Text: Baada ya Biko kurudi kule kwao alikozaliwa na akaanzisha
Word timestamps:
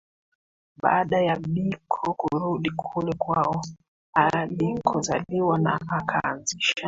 Baada 0.81 1.21
ya 1.21 1.35
Biko 1.39 2.13
kurudi 2.13 2.69
kule 2.71 3.13
kwao 3.17 3.65
alikozaliwa 4.13 5.59
na 5.59 5.79
akaanzisha 5.97 6.75